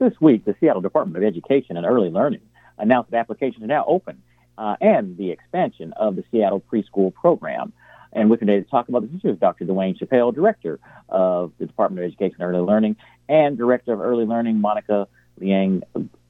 This 0.00 0.18
week, 0.18 0.46
the 0.46 0.56
Seattle 0.58 0.80
Department 0.80 1.22
of 1.22 1.28
Education 1.28 1.76
and 1.76 1.84
Early 1.84 2.08
Learning 2.08 2.40
announced 2.78 3.10
that 3.10 3.18
applications 3.18 3.62
are 3.62 3.66
now 3.66 3.84
open 3.86 4.22
uh, 4.56 4.76
and 4.80 5.14
the 5.18 5.30
expansion 5.30 5.92
of 5.92 6.16
the 6.16 6.24
Seattle 6.30 6.62
preschool 6.72 7.12
program. 7.12 7.74
And 8.10 8.30
with 8.30 8.40
me 8.40 8.46
today 8.46 8.64
to 8.64 8.70
talk 8.70 8.88
about 8.88 9.02
this 9.02 9.10
issue 9.18 9.28
is 9.28 9.38
Dr. 9.38 9.66
Dwane 9.66 10.00
Chappelle, 10.00 10.34
Director 10.34 10.80
of 11.10 11.52
the 11.58 11.66
Department 11.66 12.02
of 12.02 12.10
Education 12.10 12.36
and 12.40 12.48
Early 12.50 12.66
Learning, 12.66 12.96
and 13.28 13.58
Director 13.58 13.92
of 13.92 14.00
Early 14.00 14.24
Learning, 14.24 14.58
Monica 14.58 15.06
Liang 15.38 15.82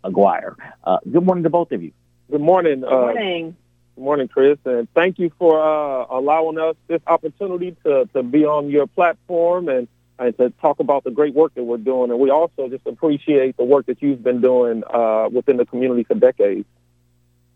Aguirre. 0.03 0.57
Uh, 0.83 0.99
good 1.09 1.25
morning 1.25 1.45
to 1.45 1.51
both 1.51 1.71
of 1.71 1.81
you. 1.81 1.93
Good 2.29 2.41
morning. 2.41 2.81
Good 2.81 2.91
morning. 2.91 3.47
Uh, 3.47 3.95
good 3.95 4.03
morning, 4.03 4.27
Chris, 4.27 4.59
and 4.65 4.93
thank 4.95 5.21
you 5.21 5.31
for 5.39 5.61
uh, 5.61 6.07
allowing 6.11 6.59
us 6.59 6.75
this 6.89 7.03
opportunity 7.07 7.77
to, 7.85 8.09
to 8.15 8.25
be 8.25 8.45
on 8.45 8.69
your 8.69 8.89
platform 8.89 9.69
and 9.69 9.87
and 10.21 10.37
to 10.37 10.51
talk 10.61 10.81
about 10.81 11.03
the 11.03 11.11
great 11.11 11.35
work 11.35 11.55
that 11.55 11.65
we're 11.65 11.79
doing. 11.79 12.11
And 12.11 12.21
we 12.21 12.31
also 12.31 12.69
just 12.69 12.87
appreciate 12.87 13.57
the 13.57 13.65
work 13.65 13.87
that 13.87 14.03
you've 14.03 14.23
been 14.23 14.41
doing 14.41 14.83
uh, 14.85 15.29
within 15.33 15.57
the 15.57 15.65
community 15.65 16.05
for 16.05 16.15
decades. 16.15 16.67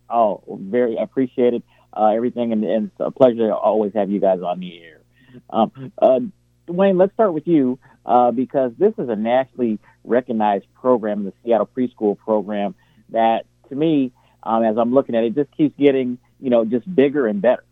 Oh, 0.09 0.43
very 0.49 0.97
appreciated 0.97 1.63
uh, 1.93 2.07
everything, 2.07 2.53
and, 2.53 2.65
and, 2.65 2.87
it's 2.87 2.95
a 2.99 3.11
pleasure 3.11 3.49
to 3.49 3.55
always 3.55 3.93
have 3.95 4.11
you 4.11 4.21
guys 4.21 4.41
on 4.41 4.61
the 4.61 4.83
air. 4.83 5.01
Um, 5.49 5.93
uh, 6.01 6.21
Dwane, 6.67 6.99
let's 6.99 7.13
start 7.13 7.33
with 7.33 7.47
you 7.47 7.79
uh, 8.05 8.31
because 8.31 8.73
this 8.79 8.93
is 8.99 9.09
a 9.09 9.17
nationally 9.17 9.79
recognized 10.03 10.67
program, 10.75 11.25
the 11.25 11.33
Seattle 11.45 11.69
Preschool 11.77 12.19
Program, 12.19 12.75
that 13.11 13.47
to 13.69 13.75
me, 13.75 14.13
um, 14.43 14.65
as 14.65 14.77
I'm 14.77 14.93
looking 14.93 15.15
at 15.15 15.25
it, 15.25 15.35
just 15.35 15.55
keeps 15.57 15.77
getting 15.79 16.19
you 16.41 16.51
know 16.51 16.65
just 16.65 16.93
bigger 16.93 17.27
and 17.27 17.41
better. 17.41 17.64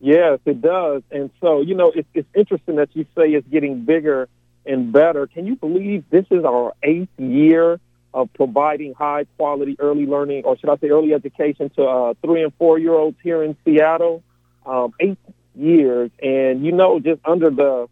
Yes, 0.00 0.38
it 0.44 0.60
does. 0.60 1.02
And 1.10 1.30
so, 1.40 1.60
you 1.60 1.74
know, 1.74 1.92
it's, 1.94 2.08
it's 2.14 2.28
interesting 2.34 2.76
that 2.76 2.90
you 2.94 3.04
say 3.16 3.30
it's 3.30 3.48
getting 3.48 3.84
bigger 3.84 4.28
and 4.64 4.92
better. 4.92 5.26
Can 5.26 5.46
you 5.46 5.56
believe 5.56 6.04
this 6.10 6.26
is 6.30 6.44
our 6.44 6.74
eighth 6.82 7.08
year 7.18 7.80
of 8.14 8.32
providing 8.34 8.94
high 8.94 9.26
quality 9.36 9.76
early 9.78 10.06
learning, 10.06 10.44
or 10.44 10.56
should 10.58 10.70
I 10.70 10.76
say 10.76 10.88
early 10.88 11.14
education 11.14 11.70
to 11.76 11.82
uh, 11.84 12.14
three 12.22 12.42
and 12.42 12.52
four 12.54 12.78
year 12.78 12.94
olds 12.94 13.18
here 13.22 13.42
in 13.42 13.56
Seattle? 13.64 14.22
Um, 14.64 14.92
eight 15.00 15.18
years. 15.54 16.10
And, 16.22 16.64
you 16.64 16.72
know, 16.72 17.00
just 17.00 17.20
under 17.24 17.50
the, 17.50 17.88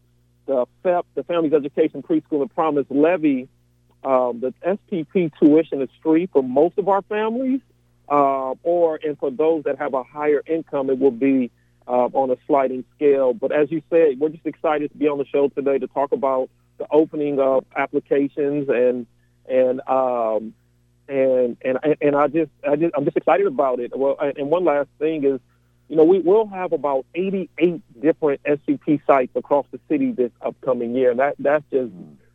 the 0.46 0.66
FEPP, 0.84 1.04
the 1.14 1.24
Families 1.24 1.52
Education 1.54 2.02
Preschool 2.02 2.42
and 2.42 2.54
Promise 2.54 2.86
levy, 2.90 3.48
um, 4.04 4.40
the 4.40 4.54
SPP 4.64 5.32
tuition 5.40 5.82
is 5.82 5.88
free 6.02 6.26
for 6.32 6.42
most 6.42 6.78
of 6.78 6.88
our 6.88 7.02
families. 7.02 7.60
Uh, 8.08 8.54
or, 8.62 9.00
and 9.02 9.18
for 9.18 9.32
those 9.32 9.64
that 9.64 9.78
have 9.78 9.94
a 9.94 10.04
higher 10.04 10.40
income, 10.46 10.90
it 10.90 10.98
will 10.98 11.10
be 11.10 11.50
uh, 11.88 12.08
on 12.12 12.30
a 12.30 12.36
sliding 12.46 12.84
scale. 12.94 13.32
But 13.32 13.52
as 13.52 13.70
you 13.70 13.82
said, 13.90 14.18
we're 14.18 14.30
just 14.30 14.46
excited 14.46 14.90
to 14.92 14.96
be 14.96 15.08
on 15.08 15.18
the 15.18 15.26
show 15.26 15.48
today 15.48 15.78
to 15.78 15.86
talk 15.86 16.12
about 16.12 16.50
the 16.78 16.86
opening 16.90 17.38
of 17.40 17.64
applications 17.74 18.68
and 18.68 19.06
and 19.48 19.80
um, 19.88 20.54
and 21.08 21.56
and 21.62 21.78
and 22.00 22.16
I 22.16 22.28
just 22.28 22.50
I 22.68 22.76
just 22.76 22.94
I'm 22.96 23.04
just 23.04 23.16
excited 23.16 23.46
about 23.46 23.80
it. 23.80 23.96
Well, 23.96 24.16
and 24.20 24.50
one 24.50 24.64
last 24.64 24.88
thing 24.98 25.24
is, 25.24 25.40
you 25.88 25.96
know, 25.96 26.04
we 26.04 26.18
will 26.18 26.46
have 26.48 26.72
about 26.72 27.06
88 27.14 28.00
different 28.00 28.42
SPP 28.42 29.00
sites 29.06 29.32
across 29.36 29.66
the 29.70 29.80
city 29.88 30.12
this 30.12 30.32
upcoming 30.42 30.94
year, 30.94 31.10
and 31.10 31.20
that 31.20 31.36
that's 31.38 31.64
just 31.70 31.92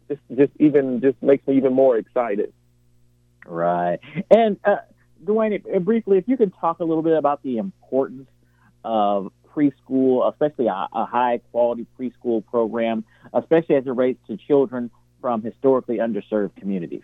just 0.07 0.21
just 0.35 0.51
even 0.59 1.01
just 1.01 1.21
makes 1.21 1.45
me 1.47 1.57
even 1.57 1.73
more 1.73 1.97
excited. 1.97 2.53
Right, 3.45 3.99
and 4.29 4.57
uh, 4.63 4.77
Dwayne, 5.23 5.83
briefly, 5.83 6.17
if 6.17 6.27
you 6.27 6.37
could 6.37 6.53
talk 6.59 6.79
a 6.79 6.85
little 6.85 7.03
bit 7.03 7.17
about 7.17 7.43
the 7.43 7.57
importance 7.57 8.29
of 8.83 9.31
preschool, 9.55 10.31
especially 10.31 10.67
a, 10.67 10.87
a 10.93 11.05
high 11.05 11.39
quality 11.51 11.85
preschool 11.99 12.45
program, 12.45 13.03
especially 13.33 13.75
as 13.75 13.85
it 13.85 13.89
relates 13.89 14.19
to 14.27 14.37
children 14.37 14.91
from 15.19 15.41
historically 15.41 15.97
underserved 15.97 16.55
communities? 16.55 17.03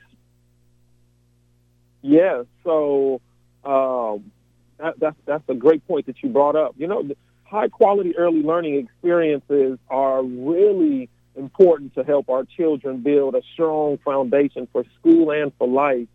Yeah, 2.02 2.44
so 2.64 3.22
um, 3.64 4.32
that, 4.78 5.00
that's 5.00 5.18
that's 5.26 5.44
a 5.50 5.54
great 5.54 5.86
point 5.88 6.06
that 6.06 6.22
you 6.24 6.30
brought 6.30 6.56
up. 6.56 6.76
You 6.78 6.88
know, 6.88 7.10
high 7.44 7.70
quality 7.70 8.16
early 8.18 8.42
learning 8.42 8.76
experiences 8.76 9.80
are 9.90 10.24
really 10.24 11.10
important 11.36 11.94
to 11.96 12.04
help 12.04 12.30
our 12.30 12.44
children 12.44 13.02
build 13.02 13.36
a 13.36 13.42
strong 13.54 13.98
foundation 14.04 14.68
for 14.72 14.84
school 15.00 15.32
and 15.32 15.52
for 15.58 15.68
life. 15.68 16.08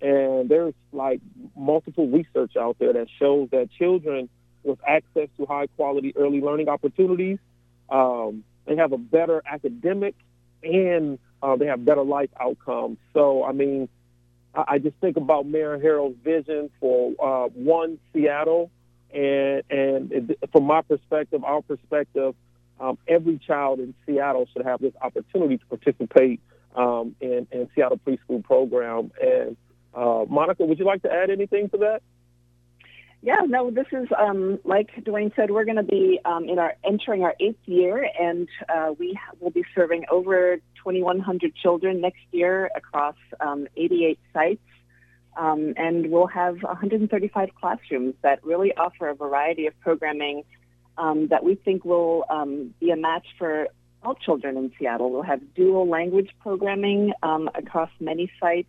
And 0.00 0.48
there's 0.48 0.74
like 0.92 1.20
multiple 1.56 2.08
research 2.08 2.56
out 2.56 2.76
there 2.78 2.92
that 2.92 3.06
shows 3.18 3.48
that 3.50 3.70
children 3.78 4.28
with 4.64 4.78
access 4.86 5.28
to 5.36 5.46
high 5.46 5.66
quality 5.76 6.14
early 6.16 6.40
learning 6.40 6.68
opportunities. 6.68 7.38
Um, 7.88 8.44
they 8.66 8.76
have 8.76 8.92
a 8.92 8.98
better 8.98 9.42
academic 9.46 10.14
and 10.62 11.18
uh, 11.42 11.56
they 11.56 11.66
have 11.66 11.84
better 11.84 12.02
life 12.02 12.30
outcomes. 12.40 12.98
So, 13.12 13.44
I 13.44 13.52
mean, 13.52 13.88
I, 14.54 14.64
I 14.68 14.78
just 14.78 14.96
think 15.00 15.16
about 15.16 15.46
Mayor 15.46 15.78
Harrell's 15.78 16.16
vision 16.24 16.70
for 16.80 17.12
uh, 17.22 17.48
one 17.48 17.98
Seattle, 18.12 18.70
and 19.12 19.62
and 19.70 20.36
from 20.52 20.64
my 20.64 20.82
perspective, 20.82 21.44
our 21.44 21.62
perspective, 21.62 22.34
um, 22.80 22.98
every 23.06 23.38
child 23.38 23.80
in 23.80 23.94
Seattle 24.06 24.48
should 24.52 24.64
have 24.64 24.80
this 24.80 24.94
opportunity 25.00 25.58
to 25.58 25.66
participate 25.66 26.40
um, 26.74 27.14
in, 27.20 27.46
in 27.52 27.68
Seattle 27.74 28.00
preschool 28.04 28.42
program. 28.42 29.12
And 29.22 29.56
uh, 29.94 30.24
Monica, 30.28 30.64
would 30.64 30.78
you 30.78 30.84
like 30.84 31.02
to 31.02 31.12
add 31.12 31.30
anything 31.30 31.68
to 31.70 31.78
that? 31.78 32.02
Yeah, 33.24 33.40
no, 33.46 33.70
this 33.70 33.86
is 33.90 34.06
um, 34.18 34.58
like 34.64 34.90
Dwane 35.00 35.34
said. 35.34 35.50
We're 35.50 35.64
going 35.64 35.78
to 35.78 35.82
be 35.82 36.20
um, 36.26 36.46
in 36.46 36.58
our 36.58 36.74
entering 36.84 37.22
our 37.22 37.34
eighth 37.40 37.56
year, 37.64 38.06
and 38.20 38.46
uh, 38.68 38.92
we 38.98 39.18
will 39.40 39.48
be 39.48 39.64
serving 39.74 40.04
over 40.10 40.56
2,100 40.84 41.54
children 41.56 42.02
next 42.02 42.20
year 42.32 42.68
across 42.76 43.14
um, 43.40 43.66
88 43.78 44.18
sites, 44.34 44.60
um, 45.38 45.72
and 45.78 46.10
we'll 46.10 46.26
have 46.26 46.62
135 46.62 47.48
classrooms 47.58 48.14
that 48.20 48.44
really 48.44 48.76
offer 48.76 49.08
a 49.08 49.14
variety 49.14 49.68
of 49.68 49.80
programming 49.80 50.42
um, 50.98 51.28
that 51.28 51.42
we 51.42 51.54
think 51.54 51.82
will 51.82 52.26
um, 52.28 52.74
be 52.78 52.90
a 52.90 52.96
match 52.96 53.26
for 53.38 53.68
all 54.02 54.16
children 54.16 54.58
in 54.58 54.70
Seattle. 54.78 55.10
We'll 55.10 55.22
have 55.22 55.40
dual 55.54 55.88
language 55.88 56.28
programming 56.42 57.14
across 57.22 57.88
many 58.00 58.30
sites 58.38 58.68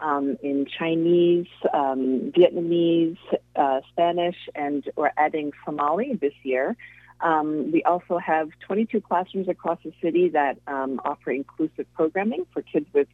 um, 0.00 0.36
in 0.42 0.66
Chinese, 0.66 1.46
um, 1.72 2.32
Vietnamese, 2.36 3.18
uh, 3.56 3.80
Spanish, 3.90 4.36
and 4.54 4.84
we're 4.96 5.12
adding 5.16 5.52
Somali 5.64 6.14
this 6.20 6.32
year. 6.42 6.76
Um, 7.20 7.70
we 7.70 7.82
also 7.82 8.18
have 8.18 8.48
22 8.66 9.00
classrooms 9.02 9.48
across 9.48 9.78
the 9.84 9.92
city 10.02 10.30
that 10.30 10.58
um, 10.66 11.00
offer 11.04 11.30
inclusive 11.30 11.86
programming 11.94 12.46
for 12.52 12.62
kids 12.62 12.86
with 12.94 13.08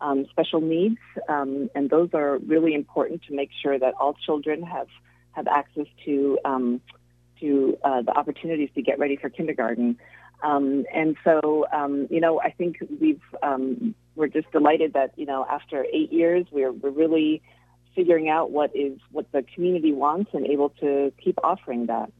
um, 0.00 0.26
special 0.30 0.62
needs, 0.62 0.98
um, 1.28 1.68
and 1.74 1.90
those 1.90 2.08
are 2.14 2.38
really 2.38 2.74
important 2.74 3.22
to 3.28 3.34
make 3.34 3.50
sure 3.62 3.78
that 3.78 3.94
all 4.00 4.14
children 4.14 4.62
have 4.62 4.88
have 5.32 5.46
access 5.46 5.86
to 6.04 6.38
to 7.40 7.78
uh, 7.84 8.02
the 8.02 8.12
opportunities 8.12 8.70
to 8.74 8.82
get 8.82 8.98
ready 8.98 9.16
for 9.16 9.28
kindergarten. 9.30 9.98
Um, 10.42 10.84
and 10.94 11.16
so, 11.24 11.66
um, 11.72 12.06
you 12.10 12.20
know, 12.20 12.40
I 12.40 12.50
think 12.50 12.78
we've 13.00 13.20
um, 13.42 13.94
we're 14.20 14.28
just 14.28 14.50
delighted 14.52 14.92
that 14.92 15.12
you 15.16 15.26
know 15.26 15.44
after 15.50 15.84
eight 15.92 16.12
years 16.12 16.46
we're 16.52 16.70
we're 16.70 16.90
really 16.90 17.42
figuring 17.96 18.28
out 18.28 18.50
what 18.50 18.70
is 18.76 18.98
what 19.10 19.30
the 19.32 19.42
community 19.54 19.92
wants 19.92 20.30
and 20.32 20.46
able 20.46 20.68
to 20.80 21.12
keep 21.22 21.38
offering 21.42 21.86
that. 21.86 22.12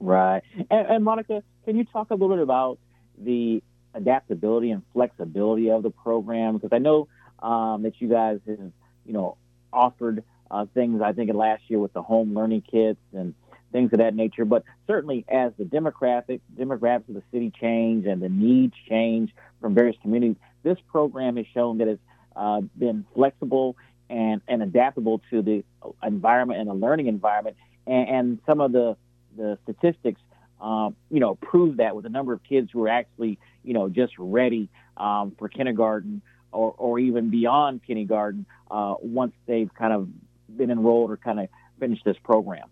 Right. 0.00 0.42
And, 0.70 0.86
and 0.88 1.04
Monica, 1.04 1.42
can 1.64 1.76
you 1.76 1.84
talk 1.84 2.10
a 2.10 2.14
little 2.14 2.36
bit 2.36 2.42
about 2.42 2.78
the 3.16 3.62
adaptability 3.94 4.70
and 4.70 4.82
flexibility 4.92 5.70
of 5.70 5.82
the 5.82 5.90
program? 5.90 6.54
Because 6.54 6.70
I 6.72 6.78
know 6.78 7.08
um, 7.40 7.82
that 7.82 8.00
you 8.00 8.08
guys 8.08 8.38
have, 8.46 8.72
you 9.06 9.12
know, 9.12 9.36
offered 9.72 10.24
uh, 10.50 10.66
things 10.72 11.00
I 11.02 11.12
think 11.12 11.32
last 11.34 11.62
year 11.68 11.78
with 11.78 11.92
the 11.92 12.02
home 12.02 12.34
learning 12.34 12.62
kits 12.62 13.00
and 13.12 13.34
things 13.72 13.92
of 13.92 13.98
that 13.98 14.14
nature. 14.14 14.44
But 14.44 14.64
certainly, 14.86 15.24
as 15.28 15.52
the 15.58 15.64
demographic 15.64 16.40
demographics 16.56 17.08
of 17.08 17.14
the 17.14 17.22
city 17.32 17.52
change 17.60 18.06
and 18.06 18.22
the 18.22 18.28
needs 18.28 18.74
change 18.88 19.30
from 19.60 19.74
various 19.74 19.96
communities, 20.02 20.36
this 20.62 20.78
program 20.90 21.36
has 21.36 21.46
shown 21.54 21.78
that 21.78 21.88
it's 21.88 22.02
uh, 22.36 22.60
been 22.76 23.04
flexible 23.14 23.76
and, 24.10 24.40
and 24.48 24.62
adaptable 24.62 25.20
to 25.30 25.42
the 25.42 25.64
environment 26.02 26.60
and 26.60 26.68
the 26.68 26.74
learning 26.74 27.06
environment. 27.06 27.56
And, 27.86 28.08
and 28.08 28.38
some 28.46 28.60
of 28.60 28.72
the 28.72 28.96
the 29.36 29.58
statistics, 29.62 30.20
um, 30.60 30.96
you 31.10 31.20
know, 31.20 31.36
prove 31.36 31.76
that 31.76 31.94
with 31.94 32.04
a 32.06 32.08
number 32.08 32.32
of 32.32 32.42
kids 32.42 32.70
who 32.72 32.84
are 32.84 32.88
actually, 32.88 33.38
you 33.62 33.72
know, 33.72 33.88
just 33.88 34.12
ready 34.18 34.68
um, 34.96 35.32
for 35.38 35.48
kindergarten 35.48 36.22
or, 36.50 36.74
or 36.76 36.98
even 36.98 37.30
beyond 37.30 37.82
kindergarten 37.84 38.46
uh, 38.70 38.94
once 39.00 39.32
they've 39.46 39.72
kind 39.74 39.92
of 39.92 40.08
been 40.56 40.70
enrolled 40.70 41.10
or 41.10 41.16
kind 41.16 41.38
of 41.40 41.48
finished 41.78 42.04
this 42.04 42.16
program. 42.24 42.68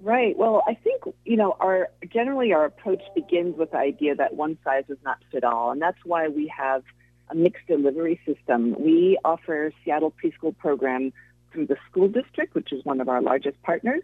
Right. 0.00 0.36
Well, 0.38 0.62
I 0.66 0.74
think 0.74 1.02
you 1.24 1.36
know 1.36 1.56
our 1.58 1.88
generally 2.08 2.52
our 2.52 2.64
approach 2.64 3.02
begins 3.16 3.56
with 3.58 3.72
the 3.72 3.78
idea 3.78 4.14
that 4.14 4.34
one 4.34 4.56
size 4.62 4.84
does 4.86 4.98
not 5.04 5.18
fit 5.32 5.42
all, 5.42 5.72
and 5.72 5.82
that's 5.82 5.98
why 6.04 6.28
we 6.28 6.46
have 6.56 6.84
a 7.30 7.34
mixed 7.34 7.66
delivery 7.66 8.20
system. 8.24 8.76
We 8.78 9.18
offer 9.24 9.72
Seattle 9.84 10.12
preschool 10.22 10.56
program 10.56 11.12
through 11.52 11.66
the 11.66 11.76
school 11.90 12.06
district, 12.06 12.54
which 12.54 12.72
is 12.72 12.84
one 12.84 13.00
of 13.00 13.08
our 13.08 13.20
largest 13.20 13.60
partners, 13.62 14.02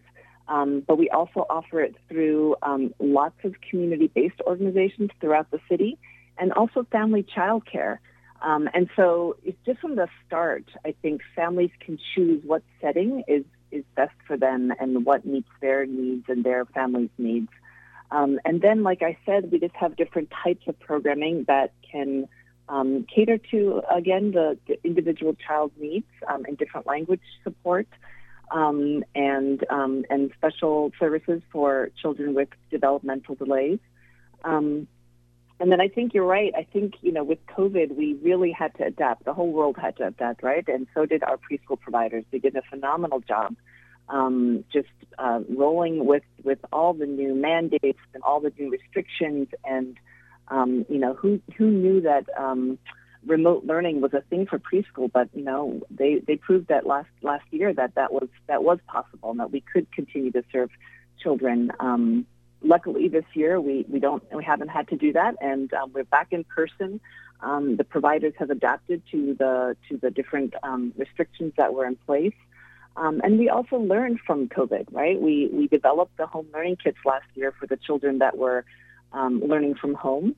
um, 0.48 0.82
but 0.84 0.98
we 0.98 1.10
also 1.10 1.46
offer 1.48 1.80
it 1.80 1.94
through 2.08 2.56
um, 2.62 2.92
lots 2.98 3.36
of 3.44 3.54
community-based 3.70 4.40
organizations 4.46 5.10
throughout 5.20 5.48
the 5.52 5.60
city, 5.68 5.96
and 6.38 6.52
also 6.54 6.84
family 6.90 7.22
childcare. 7.22 7.98
Um, 8.42 8.68
and 8.74 8.90
so, 8.96 9.36
it's 9.44 9.58
just 9.64 9.78
from 9.78 9.94
the 9.94 10.08
start. 10.26 10.64
I 10.84 10.94
think 11.02 11.22
families 11.36 11.70
can 11.78 11.98
choose 12.14 12.42
what 12.44 12.62
setting 12.80 13.22
is 13.28 13.44
is 13.74 13.84
best 13.96 14.14
for 14.26 14.36
them 14.36 14.72
and 14.78 15.04
what 15.04 15.24
meets 15.24 15.48
their 15.60 15.86
needs 15.86 16.24
and 16.28 16.44
their 16.44 16.64
family's 16.66 17.10
needs. 17.18 17.48
Um, 18.10 18.38
and 18.44 18.60
then, 18.60 18.82
like 18.82 19.02
I 19.02 19.16
said, 19.26 19.50
we 19.50 19.58
just 19.58 19.74
have 19.74 19.96
different 19.96 20.30
types 20.44 20.66
of 20.68 20.78
programming 20.78 21.44
that 21.48 21.72
can 21.90 22.28
um, 22.68 23.06
cater 23.12 23.38
to, 23.50 23.82
again, 23.90 24.32
the, 24.32 24.58
the 24.66 24.78
individual 24.84 25.34
child's 25.46 25.74
needs 25.78 26.06
um, 26.28 26.44
and 26.46 26.56
different 26.56 26.86
language 26.86 27.20
support 27.42 27.88
um, 28.50 29.04
and, 29.14 29.64
um, 29.70 30.04
and 30.10 30.30
special 30.36 30.92
services 30.98 31.42
for 31.50 31.90
children 32.00 32.34
with 32.34 32.48
developmental 32.70 33.34
delays. 33.34 33.80
Um, 34.44 34.86
and 35.64 35.72
then 35.72 35.80
I 35.80 35.88
think 35.88 36.12
you're 36.12 36.26
right. 36.26 36.52
I 36.54 36.64
think, 36.70 36.96
you 37.00 37.10
know, 37.10 37.24
with 37.24 37.38
COVID, 37.46 37.96
we 37.96 38.18
really 38.22 38.52
had 38.52 38.74
to 38.74 38.84
adapt. 38.84 39.24
The 39.24 39.32
whole 39.32 39.50
world 39.50 39.78
had 39.80 39.96
to 39.96 40.08
adapt, 40.08 40.42
right? 40.42 40.62
And 40.68 40.86
so 40.92 41.06
did 41.06 41.22
our 41.22 41.38
preschool 41.38 41.80
providers. 41.80 42.26
They 42.30 42.38
did 42.38 42.54
a 42.54 42.60
phenomenal 42.68 43.20
job 43.20 43.56
um, 44.10 44.66
just 44.70 44.90
uh, 45.18 45.40
rolling 45.48 46.04
with, 46.04 46.22
with 46.42 46.58
all 46.70 46.92
the 46.92 47.06
new 47.06 47.34
mandates 47.34 47.98
and 48.12 48.22
all 48.22 48.40
the 48.40 48.52
new 48.58 48.70
restrictions. 48.70 49.48
And, 49.64 49.96
um, 50.48 50.84
you 50.90 50.98
know, 50.98 51.14
who, 51.14 51.40
who 51.56 51.70
knew 51.70 52.02
that 52.02 52.26
um, 52.36 52.78
remote 53.26 53.64
learning 53.64 54.02
was 54.02 54.12
a 54.12 54.20
thing 54.20 54.44
for 54.44 54.58
preschool? 54.58 55.10
But, 55.10 55.30
you 55.32 55.44
know, 55.44 55.80
they, 55.88 56.20
they 56.26 56.36
proved 56.36 56.68
that 56.68 56.84
last, 56.86 57.08
last 57.22 57.46
year 57.50 57.72
that 57.72 57.94
that 57.94 58.12
was, 58.12 58.28
that 58.48 58.62
was 58.62 58.80
possible 58.86 59.30
and 59.30 59.40
that 59.40 59.50
we 59.50 59.62
could 59.62 59.90
continue 59.92 60.30
to 60.32 60.44
serve 60.52 60.68
children 61.22 61.72
um, 61.80 62.26
luckily 62.64 63.08
this 63.08 63.24
year 63.34 63.60
we, 63.60 63.84
we 63.88 64.00
don't 64.00 64.22
we 64.34 64.42
haven't 64.42 64.68
had 64.68 64.88
to 64.88 64.96
do 64.96 65.12
that. 65.12 65.36
And 65.40 65.72
um, 65.74 65.92
we're 65.92 66.04
back 66.04 66.28
in 66.32 66.44
person. 66.44 67.00
Um, 67.40 67.76
the 67.76 67.84
providers 67.84 68.34
have 68.38 68.50
adapted 68.50 69.02
to 69.12 69.34
the 69.38 69.76
to 69.88 69.96
the 69.96 70.10
different 70.10 70.54
um, 70.62 70.92
restrictions 70.96 71.52
that 71.56 71.74
were 71.74 71.86
in 71.86 71.96
place. 71.96 72.34
Um, 72.96 73.20
and 73.24 73.38
we 73.38 73.48
also 73.48 73.76
learned 73.76 74.20
from 74.26 74.48
COVID 74.48 74.86
right? 74.90 75.20
We 75.20 75.48
we 75.52 75.68
developed 75.68 76.16
the 76.16 76.26
home 76.26 76.46
learning 76.52 76.76
kits 76.82 76.98
last 77.04 77.26
year 77.34 77.52
for 77.52 77.66
the 77.66 77.76
children 77.76 78.18
that 78.18 78.36
were 78.38 78.64
um, 79.12 79.40
learning 79.40 79.74
from 79.74 79.94
home 79.94 80.34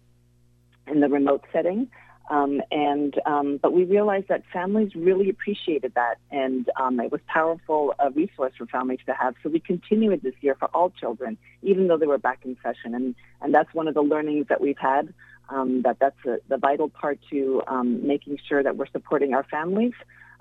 in 0.86 1.00
the 1.00 1.08
remote 1.08 1.44
setting 1.52 1.88
um, 2.28 2.60
and 2.70 3.18
um, 3.24 3.58
but 3.62 3.72
we 3.72 3.84
realized 3.84 4.28
that 4.28 4.42
families 4.52 4.94
really 4.94 5.30
appreciated 5.30 5.94
that, 5.94 6.16
and 6.30 6.68
um, 6.76 6.98
it 7.00 7.12
was 7.12 7.20
powerful 7.26 7.94
a 7.98 8.10
resource 8.10 8.52
for 8.58 8.66
families 8.66 9.00
to 9.06 9.12
have. 9.12 9.34
So 9.42 9.48
we 9.48 9.60
continued 9.60 10.22
this 10.22 10.34
year 10.40 10.56
for 10.58 10.66
all 10.74 10.90
children, 10.90 11.38
even 11.62 11.86
though 11.86 11.96
they 11.96 12.06
were 12.06 12.18
back 12.18 12.40
in 12.44 12.56
session, 12.62 12.94
and 12.94 13.14
and 13.40 13.54
that's 13.54 13.72
one 13.74 13.86
of 13.88 13.94
the 13.94 14.02
learnings 14.02 14.46
that 14.48 14.60
we've 14.60 14.78
had. 14.78 15.12
Um, 15.48 15.82
that 15.82 16.00
that's 16.00 16.18
a, 16.26 16.38
the 16.48 16.56
vital 16.56 16.88
part 16.88 17.20
to 17.30 17.62
um, 17.68 18.04
making 18.04 18.38
sure 18.48 18.64
that 18.64 18.76
we're 18.76 18.88
supporting 18.88 19.32
our 19.32 19.44
families 19.44 19.92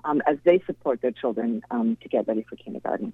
um, 0.04 0.20
as 0.26 0.36
they 0.42 0.60
support 0.66 1.00
their 1.00 1.12
children 1.12 1.62
to 1.70 2.08
get 2.08 2.26
ready 2.26 2.44
for 2.48 2.56
kindergarten. 2.56 3.12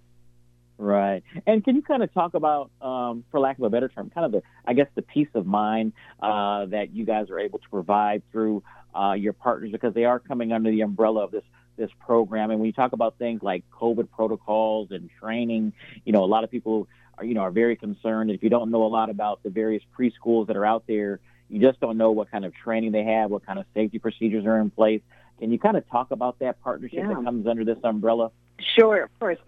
Right. 0.78 1.22
And 1.46 1.62
can 1.64 1.76
you 1.76 1.82
kind 1.82 2.02
of 2.02 2.12
talk 2.12 2.34
about, 2.34 2.70
um, 2.80 3.24
for 3.30 3.38
lack 3.38 3.58
of 3.58 3.64
a 3.64 3.70
better 3.70 3.88
term, 3.88 4.10
kind 4.10 4.26
of 4.26 4.32
the, 4.32 4.42
I 4.66 4.72
guess, 4.72 4.88
the 4.94 5.02
peace 5.02 5.28
of 5.34 5.46
mind 5.46 5.92
uh, 6.20 6.66
that 6.66 6.92
you 6.92 7.04
guys 7.04 7.30
are 7.30 7.38
able 7.38 7.58
to 7.60 7.68
provide 7.68 8.22
through 8.32 8.62
uh, 8.94 9.12
your 9.12 9.32
partners 9.32 9.70
because 9.70 9.94
they 9.94 10.04
are 10.04 10.18
coming 10.18 10.52
under 10.52 10.70
the 10.70 10.80
umbrella 10.80 11.24
of 11.24 11.30
this 11.30 11.44
this 11.76 11.90
program. 12.04 12.50
And 12.50 12.60
when 12.60 12.66
you 12.66 12.72
talk 12.72 12.92
about 12.92 13.16
things 13.18 13.42
like 13.42 13.64
COVID 13.70 14.10
protocols 14.10 14.88
and 14.90 15.08
training, 15.18 15.72
you 16.04 16.12
know, 16.12 16.22
a 16.22 16.26
lot 16.26 16.44
of 16.44 16.50
people 16.50 16.86
are, 17.16 17.24
you 17.24 17.34
know, 17.34 17.40
are 17.40 17.50
very 17.50 17.76
concerned. 17.76 18.30
If 18.30 18.42
you 18.42 18.50
don't 18.50 18.70
know 18.70 18.84
a 18.84 18.88
lot 18.88 19.08
about 19.08 19.42
the 19.42 19.50
various 19.50 19.82
preschools 19.98 20.48
that 20.48 20.56
are 20.56 20.66
out 20.66 20.84
there, 20.86 21.20
you 21.48 21.60
just 21.60 21.80
don't 21.80 21.96
know 21.96 22.10
what 22.10 22.30
kind 22.30 22.44
of 22.44 22.54
training 22.54 22.92
they 22.92 23.04
have, 23.04 23.30
what 23.30 23.46
kind 23.46 23.58
of 23.58 23.64
safety 23.74 23.98
procedures 23.98 24.44
are 24.46 24.58
in 24.58 24.70
place. 24.70 25.00
Can 25.38 25.50
you 25.50 25.58
kind 25.58 25.76
of 25.76 25.88
talk 25.90 26.10
about 26.10 26.38
that 26.40 26.62
partnership 26.62 27.00
yeah. 27.00 27.08
that 27.08 27.24
comes 27.24 27.46
under 27.46 27.64
this 27.64 27.78
umbrella? 27.82 28.30
Sure, 28.76 29.04
of 29.04 29.18
course. 29.18 29.38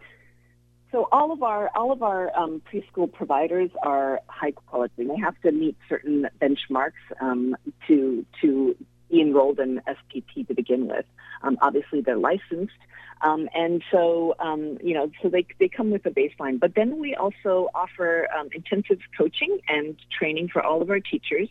So 0.94 1.08
all 1.11 1.32
of 1.32 1.43
our 1.43 1.73
all 1.75 1.91
of 1.91 2.05
our 2.05 2.31
um, 2.38 2.62
preschool 2.73 3.12
providers 3.12 3.69
are 3.82 4.20
high 4.29 4.52
quality. 4.52 5.05
They 5.05 5.17
have 5.17 5.35
to 5.41 5.50
meet 5.50 5.76
certain 5.88 6.29
benchmarks 6.41 7.02
um, 7.20 7.56
to 7.88 8.25
to 8.41 8.76
be 9.11 9.20
enrolled 9.20 9.58
in 9.58 9.81
SPP 9.88 10.46
to 10.46 10.55
begin 10.55 10.87
with. 10.87 11.05
Um, 11.43 11.58
obviously, 11.61 12.00
they're 12.00 12.17
licensed, 12.17 12.79
um, 13.23 13.49
and 13.55 13.82
so 13.91 14.37
um, 14.38 14.79
you 14.85 14.94
know, 14.94 15.11
so 15.20 15.29
they 15.29 15.44
they 15.58 15.69
come 15.69 15.91
with 15.91 16.06
a 16.06 16.11
baseline. 16.11 16.61
But 16.61 16.76
then 16.76 17.00
we 17.00 17.17
also 17.17 17.70
offer 17.75 18.29
um, 18.31 18.50
intensive 18.55 19.00
coaching 19.19 19.58
and 19.67 19.97
training 20.17 20.50
for 20.52 20.62
all 20.62 20.81
of 20.81 20.90
our 20.90 21.00
teachers. 21.00 21.49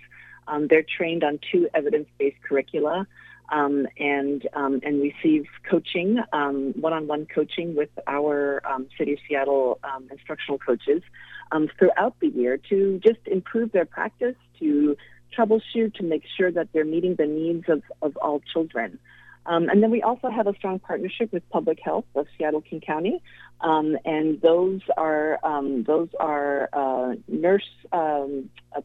they're 0.69 0.86
trained 0.98 1.25
on 1.25 1.39
two 1.51 1.68
evidence-based 1.74 2.42
curricula 2.48 3.06
um, 3.50 3.88
and 3.98 4.48
um, 4.53 4.79
and 4.84 5.01
receive 5.01 5.46
coaching, 5.70 6.20
um, 6.32 6.74
one-on-one 6.79 7.27
coaching 7.34 7.75
with 7.75 7.89
our 8.08 8.62
um, 8.65 8.88
City 8.98 9.13
of 9.13 9.20
Seattle 9.27 9.79
um, 9.84 10.08
instructional 10.12 10.58
coaches 10.58 11.01
um, 11.51 11.70
throughout 11.77 12.15
the 12.20 12.27
year 12.27 12.58
to 12.70 13.00
just 13.03 13.20
improve 13.25 13.72
their 13.72 13.86
practice, 13.86 14.36
to 14.60 14.96
troubleshoot, 15.38 15.94
to 15.96 16.03
make 16.03 16.24
sure 16.38 16.51
that 16.51 16.70
they're 16.74 16.86
meeting 16.86 17.15
the 17.15 17.25
needs 17.25 17.65
of, 17.67 17.82
of 18.01 18.15
all 18.17 18.41
children. 18.51 19.00
and 19.46 19.84
then 19.84 19.91
we 19.91 20.01
also 20.01 20.29
have 20.29 20.48
a 20.48 20.56
strong 20.56 20.79
partnership 20.79 21.32
with 21.34 21.48
Public 21.50 21.79
Health 21.84 22.06
of 22.15 22.27
Seattle 22.38 22.62
King 22.62 22.82
County, 22.82 23.22
and 23.62 24.41
those 24.41 24.82
are 24.98 25.39
those 25.86 26.10
are 26.20 26.70
uh, 26.72 27.15
nurse 27.27 27.70
uh, 27.91 28.25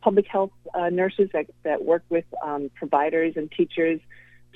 public 0.02 0.26
health 0.26 0.52
uh, 0.75 0.88
nurses 0.90 1.30
that, 1.32 1.47
that 1.62 1.85
work 1.85 2.02
with 2.11 2.25
providers 2.75 3.35
and 3.37 3.50
teachers 3.50 4.00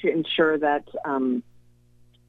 to 0.00 0.10
ensure 0.10 0.58
that 0.58 0.84
um, 1.04 1.42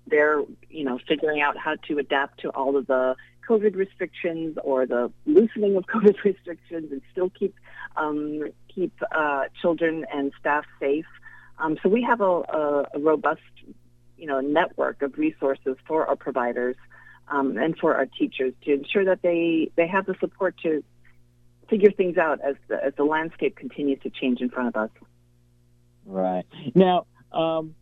they're, 0.07 0.41
you 0.69 0.83
know, 0.83 0.99
figuring 1.07 1.41
out 1.41 1.57
how 1.57 1.75
to 1.87 1.97
adapt 1.97 2.41
to 2.41 2.49
all 2.49 2.77
of 2.77 2.87
the 2.87 3.15
COVID 3.47 3.75
restrictions 3.75 4.57
or 4.63 4.85
the 4.85 5.11
loosening 5.25 5.75
of 5.75 5.85
COVID 5.93 6.23
restrictions 6.23 6.91
and 6.91 7.01
still 7.11 7.29
keep 7.29 7.55
um, 7.95 8.43
keep 8.73 8.93
uh, 9.11 9.43
children 9.61 10.05
and 10.13 10.31
staff 10.39 10.65
safe. 10.79 11.05
Um, 11.59 11.77
so 11.83 11.89
we 11.89 12.01
have 12.01 12.21
a, 12.21 12.23
a, 12.23 12.85
a, 12.95 12.99
robust, 12.99 13.41
you 14.17 14.25
know, 14.25 14.39
network 14.39 15.03
of 15.03 15.17
resources 15.17 15.77
for 15.87 16.07
our 16.07 16.15
providers 16.15 16.75
um, 17.27 17.57
and 17.57 17.77
for 17.77 17.95
our 17.95 18.07
teachers 18.07 18.53
to 18.65 18.73
ensure 18.73 19.05
that 19.05 19.21
they 19.21 19.71
they 19.75 19.87
have 19.87 20.05
the 20.05 20.15
support 20.19 20.55
to 20.63 20.83
figure 21.69 21.91
things 21.91 22.17
out 22.17 22.39
as 22.41 22.55
the, 22.67 22.83
as 22.83 22.93
the 22.97 23.03
landscape 23.03 23.55
continues 23.55 23.99
to 24.01 24.09
change 24.09 24.41
in 24.41 24.49
front 24.49 24.75
of 24.75 24.75
us. 24.75 24.89
Right 26.05 26.45
now, 26.75 27.05
um, 27.33 27.75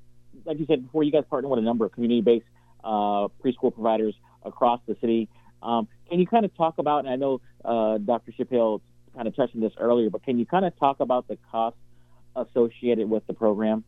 like 0.46 0.60
you 0.60 0.66
said 0.66 0.84
before, 0.84 1.04
you 1.04 1.12
guys 1.12 1.24
partner 1.30 1.50
with 1.50 1.60
a 1.60 1.64
number 1.64 1.86
of 1.86 1.92
community-based 1.92 2.46
uh, 2.84 3.28
preschool 3.44 3.74
providers 3.74 4.16
across 4.44 4.80
the 4.88 4.96
city. 5.02 5.30
Um, 5.62 5.88
can 6.10 6.20
you 6.20 6.28
kind 6.28 6.46
of 6.46 6.56
talk 6.56 6.78
about, 6.78 7.06
and 7.06 7.10
I 7.10 7.16
know 7.16 7.42
uh, 7.64 7.98
Dr. 8.00 8.32
Chappelle 8.32 8.82
kind 9.16 9.28
of 9.28 9.36
touched 9.36 9.56
on 9.56 9.62
this 9.62 9.74
earlier, 9.78 10.10
but 10.10 10.24
can 10.24 10.40
you 10.40 10.46
kind 10.46 10.66
of 10.66 10.78
talk 10.80 11.00
about 11.00 11.28
the 11.28 11.38
costs 11.52 11.80
associated 12.36 13.10
with 13.10 13.26
the 13.28 13.34
program 13.34 13.84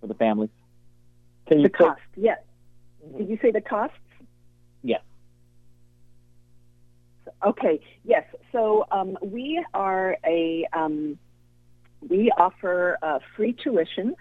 for 0.00 0.06
the 0.06 0.14
families? 0.14 0.50
Can 1.46 1.58
you 1.58 1.64
the 1.64 1.70
cost, 1.70 2.00
yes. 2.16 2.38
Did 3.18 3.28
you 3.28 3.38
say 3.42 3.50
the 3.50 3.60
costs? 3.60 3.96
Yes. 4.82 5.02
Okay. 7.44 7.80
Yes. 8.04 8.24
So 8.52 8.86
um, 8.90 9.18
we 9.20 9.64
are 9.74 10.16
a 10.24 10.66
um, 10.72 11.18
we 12.08 12.30
offer 12.36 12.98
uh, 13.02 13.18
free 13.36 13.52
tuition 13.52 14.14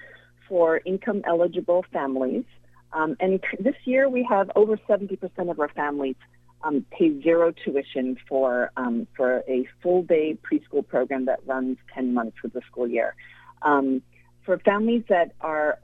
for 0.52 0.82
income 0.86 1.22
eligible 1.26 1.86
families, 1.94 2.44
um, 2.92 3.16
and 3.22 3.40
this 3.68 3.80
year 3.86 4.04
we 4.10 4.22
have 4.30 4.52
over 4.62 4.76
seventy 4.86 5.16
percent 5.16 5.50
of 5.50 5.58
our 5.62 5.70
families 5.70 6.18
um, 6.66 6.86
pay 6.92 7.10
zero 7.24 7.54
tuition 7.64 8.18
for 8.28 8.70
um, 8.76 9.08
for 9.16 9.30
a 9.48 9.66
full 9.82 10.04
day 10.04 10.28
preschool 10.46 10.86
program 10.86 11.24
that 11.30 11.40
runs 11.54 11.78
ten 11.96 12.14
months 12.18 12.36
for 12.42 12.50
the 12.50 12.62
school 12.70 12.88
year. 12.98 13.16
Um, 13.62 14.02
for 14.46 14.58
families 14.72 15.04
that 15.08 15.30
are 15.40 15.80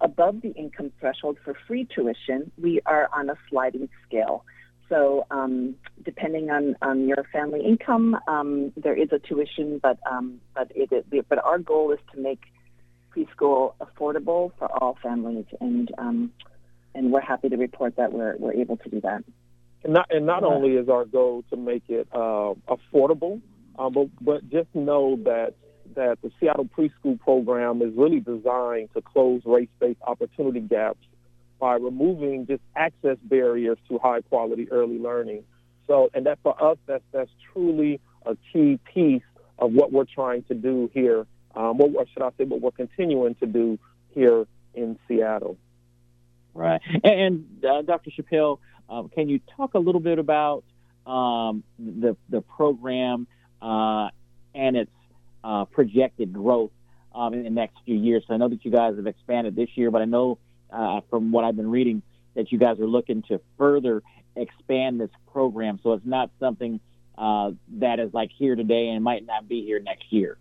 above 0.00 0.40
the 0.42 0.52
income 0.62 0.90
threshold 0.98 1.36
for 1.44 1.54
free 1.66 1.86
tuition, 1.94 2.50
we 2.60 2.80
are 2.86 3.08
on 3.18 3.30
a 3.30 3.36
sliding 3.48 3.88
scale. 4.06 4.44
So 4.88 5.26
um, 5.30 5.74
depending 6.10 6.50
on, 6.50 6.74
on 6.80 7.06
your 7.06 7.24
family 7.30 7.62
income, 7.72 8.16
um, 8.26 8.72
there 8.84 8.96
is 9.04 9.10
a 9.12 9.20
tuition, 9.28 9.78
but 9.86 9.98
um, 10.10 10.40
but 10.56 10.72
it, 10.74 10.88
it, 10.90 11.26
but 11.28 11.38
our 11.44 11.58
goal 11.58 11.92
is 11.92 12.00
to 12.14 12.20
make 12.20 12.40
preschool 13.24 13.74
affordable 13.80 14.52
for 14.58 14.68
all 14.82 14.96
families, 15.02 15.46
and 15.60 15.90
um, 15.98 16.32
and 16.94 17.12
we're 17.12 17.20
happy 17.20 17.48
to 17.48 17.56
report 17.56 17.96
that 17.96 18.12
we're 18.12 18.36
we're 18.38 18.54
able 18.54 18.76
to 18.78 18.88
do 18.88 19.00
that. 19.00 19.24
And 19.84 19.92
not 19.92 20.06
and 20.10 20.26
not 20.26 20.44
only 20.44 20.70
is 20.76 20.88
our 20.88 21.04
goal 21.04 21.44
to 21.50 21.56
make 21.56 21.84
it 21.88 22.08
uh, 22.12 22.54
affordable, 22.68 23.40
uh, 23.78 23.90
but 23.90 24.08
but 24.20 24.48
just 24.50 24.68
know 24.74 25.16
that 25.24 25.54
that 25.94 26.18
the 26.22 26.30
Seattle 26.38 26.68
preschool 26.76 27.18
program 27.18 27.82
is 27.82 27.92
really 27.96 28.20
designed 28.20 28.90
to 28.94 29.02
close 29.02 29.40
race-based 29.44 30.00
opportunity 30.06 30.60
gaps 30.60 31.04
by 31.58 31.74
removing 31.74 32.46
just 32.46 32.62
access 32.76 33.16
barriers 33.22 33.78
to 33.88 33.98
high 33.98 34.20
quality 34.20 34.70
early 34.70 34.98
learning. 34.98 35.44
So, 35.86 36.10
and 36.14 36.26
that 36.26 36.38
for 36.42 36.62
us, 36.62 36.78
that's, 36.86 37.02
that's 37.12 37.30
truly 37.52 38.00
a 38.26 38.36
key 38.52 38.78
piece 38.94 39.22
of 39.58 39.72
what 39.72 39.90
we're 39.90 40.04
trying 40.04 40.44
to 40.44 40.54
do 40.54 40.90
here, 40.92 41.26
um, 41.58 41.76
what, 41.76 42.06
should 42.12 42.22
I 42.22 42.30
say, 42.38 42.44
what 42.44 42.60
we're 42.60 42.70
continuing 42.70 43.34
to 43.36 43.46
do 43.46 43.78
here 44.14 44.46
in 44.74 44.96
Seattle. 45.08 45.58
Right. 46.54 46.80
And, 47.02 47.64
uh, 47.68 47.82
Dr. 47.82 48.10
Chappelle, 48.10 48.58
um, 48.88 49.08
can 49.08 49.28
you 49.28 49.40
talk 49.56 49.74
a 49.74 49.78
little 49.78 50.00
bit 50.00 50.18
about 50.18 50.62
um, 51.04 51.64
the, 51.78 52.16
the 52.28 52.42
program 52.42 53.26
uh, 53.60 54.08
and 54.54 54.76
its 54.76 54.90
uh, 55.42 55.64
projected 55.64 56.32
growth 56.32 56.70
um, 57.14 57.34
in 57.34 57.42
the 57.42 57.50
next 57.50 57.76
few 57.84 57.96
years? 57.96 58.22
So 58.28 58.34
I 58.34 58.36
know 58.36 58.48
that 58.48 58.64
you 58.64 58.70
guys 58.70 58.96
have 58.96 59.06
expanded 59.06 59.56
this 59.56 59.68
year, 59.74 59.90
but 59.90 60.00
I 60.00 60.04
know 60.04 60.38
uh, 60.70 61.00
from 61.10 61.32
what 61.32 61.44
I've 61.44 61.56
been 61.56 61.70
reading, 61.70 62.02
that 62.34 62.52
you 62.52 62.58
guys 62.58 62.78
are 62.78 62.86
looking 62.86 63.22
to 63.28 63.40
further 63.56 64.02
expand 64.36 65.00
this 65.00 65.10
program. 65.32 65.80
So 65.82 65.94
it's 65.94 66.06
not 66.06 66.30
something 66.38 66.78
uh, 67.16 67.50
that 67.78 67.98
is 67.98 68.14
like 68.14 68.30
here 68.38 68.54
today 68.54 68.90
and 68.90 69.02
might 69.02 69.26
not 69.26 69.48
be 69.48 69.64
here 69.64 69.80
next 69.80 70.12
year. 70.12 70.38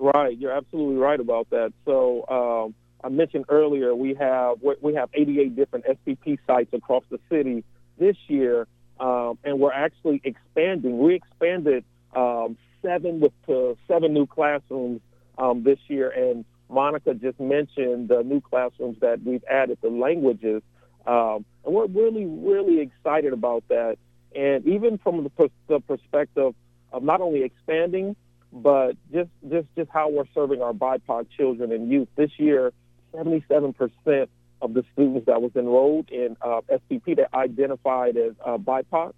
Right, 0.00 0.36
you're 0.38 0.50
absolutely 0.52 0.96
right 0.96 1.20
about 1.20 1.50
that. 1.50 1.74
So 1.84 2.24
um, 2.26 2.74
I 3.04 3.10
mentioned 3.10 3.44
earlier 3.50 3.94
we 3.94 4.14
have 4.14 4.56
we 4.80 4.94
have 4.94 5.10
88 5.12 5.54
different 5.54 5.84
SPP 5.84 6.38
sites 6.46 6.72
across 6.72 7.04
the 7.10 7.18
city 7.28 7.64
this 7.98 8.16
year, 8.26 8.66
um, 8.98 9.38
and 9.44 9.60
we're 9.60 9.74
actually 9.74 10.22
expanding. 10.24 10.98
We 11.00 11.16
expanded 11.16 11.84
um, 12.16 12.56
seven 12.80 13.20
with 13.20 13.34
uh, 13.46 13.74
seven 13.86 14.14
new 14.14 14.26
classrooms 14.26 15.02
um, 15.36 15.64
this 15.64 15.78
year, 15.88 16.08
and 16.08 16.46
Monica 16.70 17.12
just 17.12 17.38
mentioned 17.38 18.08
the 18.08 18.22
new 18.22 18.40
classrooms 18.40 18.96
that 19.00 19.22
we've 19.22 19.44
added, 19.50 19.76
the 19.82 19.90
languages, 19.90 20.62
um, 21.06 21.44
and 21.66 21.74
we're 21.74 21.88
really, 21.88 22.24
really 22.24 22.80
excited 22.80 23.34
about 23.34 23.64
that. 23.68 23.98
And 24.34 24.66
even 24.66 24.96
from 24.96 25.24
the, 25.24 25.50
the 25.68 25.80
perspective 25.80 26.54
of 26.90 27.02
not 27.02 27.20
only 27.20 27.42
expanding, 27.42 28.16
but 28.52 28.96
just, 29.12 29.30
just, 29.48 29.66
just 29.76 29.90
how 29.90 30.10
we're 30.10 30.24
serving 30.34 30.62
our 30.62 30.72
BIPOC 30.72 31.26
children 31.36 31.72
and 31.72 31.90
youth. 31.90 32.08
This 32.16 32.30
year, 32.38 32.72
77% 33.14 34.28
of 34.62 34.74
the 34.74 34.84
students 34.92 35.26
that 35.26 35.40
was 35.40 35.52
enrolled 35.54 36.10
in 36.10 36.36
uh, 36.42 36.60
SPP 36.70 37.16
that 37.16 37.34
identified 37.34 38.16
as 38.16 38.32
uh, 38.44 38.58
BIPOC, 38.58 39.12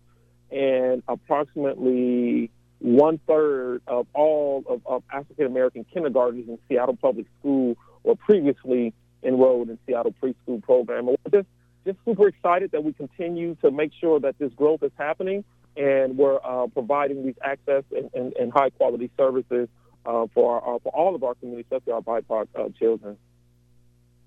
and 0.50 1.02
approximately 1.08 2.50
one 2.78 3.18
third 3.26 3.80
of 3.86 4.06
all 4.12 4.64
of, 4.68 4.82
of 4.86 5.02
African 5.12 5.46
American 5.46 5.84
kindergartners 5.84 6.48
in 6.48 6.58
Seattle 6.68 6.96
Public 6.96 7.26
School 7.38 7.76
were 8.02 8.16
previously 8.16 8.92
enrolled 9.22 9.70
in 9.70 9.78
Seattle 9.86 10.14
preschool 10.20 10.62
program. 10.62 11.08
Just, 11.30 11.46
just 11.86 11.98
super 12.04 12.28
excited 12.28 12.72
that 12.72 12.84
we 12.84 12.92
continue 12.92 13.56
to 13.62 13.70
make 13.70 13.92
sure 14.00 14.20
that 14.20 14.38
this 14.38 14.52
growth 14.54 14.82
is 14.82 14.92
happening 14.98 15.44
and 15.76 16.16
we're 16.16 16.38
uh, 16.44 16.66
providing 16.68 17.24
these 17.24 17.34
access 17.42 17.84
and, 17.90 18.10
and, 18.14 18.32
and 18.34 18.52
high 18.52 18.70
quality 18.70 19.10
services 19.16 19.68
uh, 20.04 20.26
for 20.34 20.60
our, 20.60 20.78
for 20.80 20.92
all 20.94 21.14
of 21.14 21.22
our 21.22 21.34
community, 21.34 21.66
especially 21.70 21.92
our 21.92 22.00
BIPOC 22.00 22.48
uh, 22.54 22.68
children. 22.78 23.16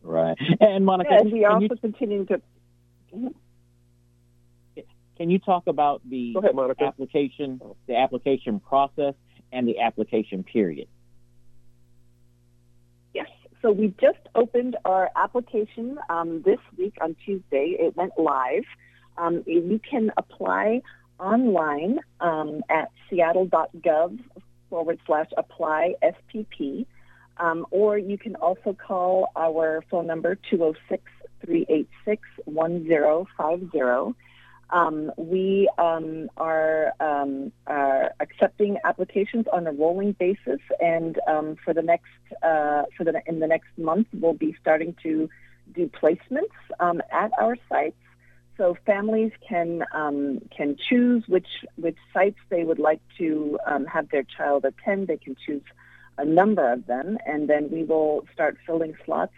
Right. 0.02 0.38
And 0.60 0.86
Monica, 0.86 1.10
yeah, 1.12 1.20
and 1.22 1.32
we 1.32 1.46
also 1.46 1.64
you... 1.64 1.78
continue 1.82 2.25
to. 2.25 2.42
Can 5.18 5.30
you 5.30 5.40
talk 5.40 5.68
about 5.68 6.02
the 6.08 6.36
ahead, 6.38 6.54
application, 6.82 7.62
the 7.88 7.96
application 7.96 8.60
process, 8.60 9.14
and 9.52 9.68
the 9.68 9.80
application 9.80 10.44
period? 10.44 10.88
Yes. 13.14 13.28
So 13.62 13.72
we 13.72 13.94
just 14.00 14.20
opened 14.36 14.75
our 14.84 15.10
application 15.16 15.98
um, 16.10 16.44
this 16.46 16.60
week 16.78 16.96
on 17.02 17.16
Tuesday. 17.25 17.78
It 17.80 17.96
went 17.96 18.12
live. 18.20 18.66
Um, 19.18 19.44
you 19.48 19.80
can 19.90 20.12
apply 20.18 20.82
online 21.20 22.00
um, 22.20 22.62
at 22.70 22.92
seattle.gov 23.10 24.20
forward 24.70 25.00
slash 25.06 25.30
apply 25.38 25.94
SPP. 26.04 26.86
Um, 27.38 27.66
or 27.70 27.98
you 27.98 28.18
can 28.18 28.36
also 28.38 28.74
call 28.74 29.28
our 29.36 29.84
phone 29.92 30.08
number 30.08 30.36
206 30.50 31.04
386 31.46 32.22
1050 32.46 34.16
um, 34.72 35.12
we 35.18 35.70
um, 35.78 36.30
are, 36.38 36.94
um, 37.00 37.52
are, 37.68 38.14
accepting 38.20 38.78
applications 38.84 39.46
on 39.54 39.68
a 39.68 39.72
rolling 39.72 40.14
basis, 40.14 40.60
and 40.80 41.20
um, 41.28 41.56
for 41.64 41.74
the 41.74 41.82
next 41.82 42.10
uh, 42.42 42.84
for 42.98 43.04
the 43.04 43.22
in 43.28 43.40
the 43.40 43.48
next 43.48 43.68
month, 43.78 44.08
we'll 44.14 44.34
be 44.34 44.56
starting 44.60 44.96
to 45.04 45.30
do 45.74 45.90
placements 45.90 46.56
um, 46.80 47.02
at 47.12 47.32
our 47.40 47.58
sites. 47.70 47.96
So 48.58 48.78
families 48.86 49.32
can 49.48 49.84
um, 49.92 50.42
can 50.56 50.78
choose 50.90 51.24
which 51.28 51.48
which 51.76 51.98
sites 52.14 52.38
they 52.50 52.64
would 52.64 52.80
like 52.80 53.02
to 53.18 53.60
have 53.92 54.10
their 54.10 54.24
child 54.24 54.66
attend. 54.66 55.08
They 55.08 55.18
can 55.18 55.36
choose 55.46 55.64
a 56.18 56.24
number 56.24 56.72
of 56.72 56.88
them, 56.88 57.18
and 57.26 57.50
then 57.50 57.70
we 57.70 57.84
will 57.84 58.26
start 58.34 58.58
filling 58.66 58.96
slots 59.06 59.34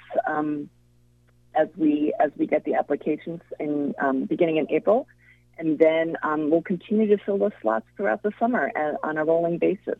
as 1.57 1.67
we 1.77 2.13
as 2.19 2.31
we 2.37 2.45
get 2.45 2.63
the 2.63 2.75
applications 2.75 3.41
in 3.59 3.95
um, 3.99 4.25
beginning 4.25 4.57
in 4.57 4.67
April, 4.69 5.07
and 5.57 5.79
then 5.79 6.15
um, 6.23 6.49
we'll 6.49 6.61
continue 6.61 7.07
to 7.07 7.23
fill 7.23 7.37
those 7.37 7.51
slots 7.61 7.85
throughout 7.95 8.21
the 8.23 8.31
summer 8.39 8.71
at, 8.75 8.95
on 9.03 9.17
a 9.17 9.25
rolling 9.25 9.57
basis. 9.57 9.99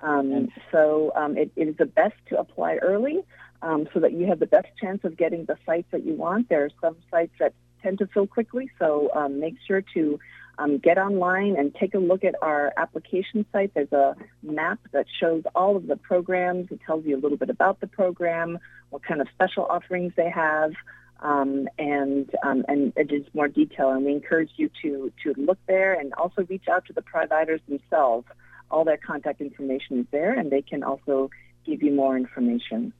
Um, 0.00 0.48
so 0.72 1.12
um, 1.14 1.36
it, 1.36 1.52
it 1.54 1.68
is 1.68 1.76
the 1.76 1.86
best 1.86 2.16
to 2.28 2.38
apply 2.38 2.76
early 2.76 3.20
um, 3.62 3.88
so 3.94 4.00
that 4.00 4.12
you 4.12 4.26
have 4.26 4.40
the 4.40 4.46
best 4.46 4.66
chance 4.80 5.04
of 5.04 5.16
getting 5.16 5.44
the 5.44 5.56
sites 5.64 5.86
that 5.92 6.04
you 6.04 6.14
want. 6.14 6.48
There 6.48 6.64
are 6.64 6.70
some 6.80 6.96
sites 7.10 7.32
that 7.38 7.54
tend 7.82 7.98
to 7.98 8.06
fill 8.06 8.26
quickly, 8.26 8.70
so 8.78 9.10
um, 9.14 9.40
make 9.40 9.56
sure 9.66 9.82
to 9.94 10.18
um, 10.58 10.78
get 10.78 10.98
online 10.98 11.56
and 11.56 11.74
take 11.74 11.94
a 11.94 11.98
look 11.98 12.24
at 12.24 12.34
our 12.42 12.72
application 12.76 13.44
site. 13.52 13.72
There's 13.74 13.92
a 13.92 14.14
map 14.42 14.78
that 14.92 15.06
shows 15.20 15.42
all 15.54 15.76
of 15.76 15.86
the 15.86 15.96
programs. 15.96 16.68
It 16.70 16.80
tells 16.86 17.04
you 17.04 17.16
a 17.16 17.20
little 17.20 17.38
bit 17.38 17.50
about 17.50 17.80
the 17.80 17.86
program, 17.86 18.58
what 18.90 19.02
kind 19.02 19.20
of 19.20 19.28
special 19.34 19.64
offerings 19.64 20.12
they 20.16 20.30
have, 20.30 20.72
um, 21.20 21.68
and 21.78 22.30
um, 22.42 22.64
and 22.68 22.92
it 22.96 23.12
is 23.12 23.24
more 23.34 23.48
detail. 23.48 23.90
And 23.90 24.04
we 24.04 24.12
encourage 24.12 24.50
you 24.56 24.70
to 24.82 25.12
to 25.24 25.34
look 25.36 25.58
there 25.66 25.94
and 25.94 26.12
also 26.14 26.42
reach 26.48 26.68
out 26.70 26.86
to 26.86 26.92
the 26.92 27.02
providers 27.02 27.60
themselves. 27.68 28.26
All 28.70 28.84
their 28.84 28.96
contact 28.96 29.40
information 29.40 30.00
is 30.00 30.06
there, 30.10 30.32
and 30.32 30.50
they 30.50 30.62
can 30.62 30.82
also 30.82 31.30
give 31.64 31.82
you 31.82 31.92
more 31.92 32.16
information. 32.16 32.92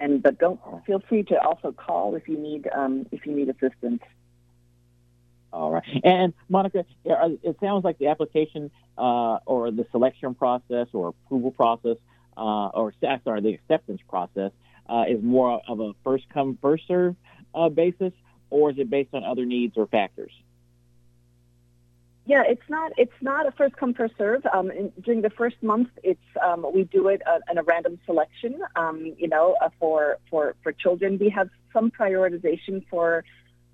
And 0.00 0.22
but 0.22 0.38
don't 0.38 0.58
feel 0.86 1.00
free 1.08 1.22
to 1.24 1.40
also 1.40 1.72
call 1.72 2.16
if 2.16 2.28
you 2.28 2.38
need 2.38 2.68
um, 2.74 3.06
if 3.12 3.26
you 3.26 3.34
need 3.34 3.48
assistance. 3.50 4.02
All 5.52 5.70
right. 5.70 6.00
And 6.04 6.32
Monica, 6.48 6.84
it 7.04 7.56
sounds 7.60 7.84
like 7.84 7.98
the 7.98 8.06
application 8.06 8.70
uh, 8.96 9.38
or 9.46 9.70
the 9.70 9.86
selection 9.90 10.34
process 10.34 10.86
or 10.92 11.08
approval 11.08 11.50
process 11.50 11.96
uh, 12.36 12.68
or 12.68 12.94
sorry, 13.24 13.40
the 13.40 13.54
acceptance 13.54 14.00
process 14.08 14.52
uh, 14.88 15.04
is 15.08 15.22
more 15.22 15.60
of 15.68 15.80
a 15.80 15.92
first 16.02 16.24
come 16.32 16.58
first 16.60 16.86
serve 16.88 17.14
uh, 17.54 17.68
basis, 17.68 18.12
or 18.48 18.70
is 18.70 18.78
it 18.78 18.88
based 18.88 19.10
on 19.12 19.24
other 19.24 19.44
needs 19.44 19.76
or 19.76 19.86
factors? 19.86 20.32
Yeah, 22.30 22.44
it's 22.46 22.68
not. 22.68 22.92
It's 22.96 23.20
not 23.20 23.48
a 23.48 23.50
first 23.50 23.76
come 23.76 23.92
first 23.92 24.14
serve. 24.16 24.42
Um, 24.54 24.70
during 25.04 25.22
the 25.22 25.30
first 25.30 25.60
month, 25.64 25.88
it's 26.04 26.28
um, 26.40 26.64
we 26.72 26.84
do 26.84 27.08
it 27.08 27.22
uh, 27.26 27.40
in 27.50 27.58
a 27.58 27.64
random 27.64 27.98
selection. 28.06 28.52
Um, 28.76 28.98
you 29.18 29.26
know, 29.26 29.56
uh, 29.60 29.70
for 29.80 30.18
for 30.30 30.54
for 30.62 30.70
children, 30.70 31.18
we 31.20 31.28
have 31.30 31.48
some 31.72 31.90
prioritization 31.90 32.86
for 32.88 33.24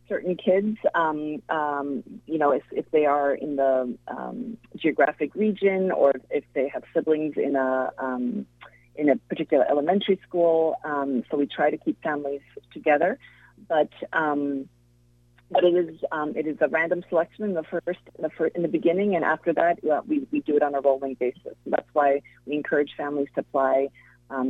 certain 0.08 0.36
kids, 0.36 0.78
um, 0.94 1.42
um, 1.50 2.02
you 2.26 2.38
know, 2.38 2.50
if, 2.50 2.62
if 2.70 2.90
they 2.92 3.04
are 3.04 3.34
in 3.34 3.56
the 3.56 3.94
um, 4.08 4.56
geographic 4.74 5.34
region 5.34 5.90
or 5.90 6.14
if 6.30 6.44
they 6.54 6.66
have 6.72 6.84
siblings 6.94 7.34
in 7.36 7.56
a 7.56 7.90
um, 7.98 8.46
in 8.94 9.10
a 9.10 9.16
particular 9.28 9.66
elementary 9.68 10.18
school. 10.26 10.76
Um, 10.82 11.24
so 11.30 11.36
we 11.36 11.46
try 11.46 11.68
to 11.68 11.76
keep 11.76 12.02
families 12.02 12.40
together, 12.72 13.18
but 13.68 13.90
um, 14.14 14.66
but 15.50 15.64
it 15.64 15.74
is 15.74 16.00
it 16.34 16.46
is 16.46 16.56
a 16.60 16.68
random 16.68 17.04
selection 17.08 17.44
in 17.44 17.54
the 17.54 17.62
first 17.62 18.00
in 18.16 18.22
the, 18.22 18.30
first, 18.30 18.56
in 18.56 18.62
the 18.62 18.68
beginning, 18.68 19.14
and 19.14 19.24
after 19.24 19.52
that 19.52 19.78
we 20.06 20.26
we 20.30 20.40
do 20.40 20.56
it 20.56 20.62
on 20.62 20.74
a 20.74 20.80
rolling 20.80 21.14
basis. 21.14 21.54
That's 21.66 21.88
why 21.92 22.22
we 22.46 22.54
encourage 22.54 22.90
families 22.96 23.28
to 23.34 23.40
apply 23.40 23.88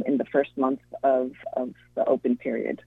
in 0.06 0.16
the 0.16 0.24
first 0.24 0.56
month 0.56 0.80
of 1.02 1.32
of 1.52 1.74
the 1.94 2.04
open 2.04 2.36
period. 2.36 2.82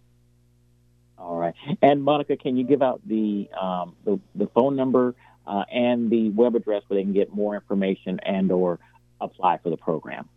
All 1.19 1.37
right. 1.37 1.53
And 1.81 2.03
Monica, 2.03 2.37
can 2.37 2.55
you 2.55 2.63
give 2.63 2.81
out 2.81 3.01
the 3.05 3.49
um, 3.59 3.95
the, 4.05 4.19
the, 4.35 4.47
phone 4.47 4.75
number 4.75 5.15
uh, 5.45 5.65
and 5.71 6.09
the 6.09 6.29
web 6.29 6.55
address 6.55 6.83
where 6.87 6.97
they 6.97 7.03
can 7.03 7.13
get 7.13 7.33
more 7.33 7.55
information 7.55 8.19
and 8.23 8.51
or 8.51 8.79
apply 9.19 9.57
for 9.57 9.69
the 9.69 9.77
program? 9.77 10.29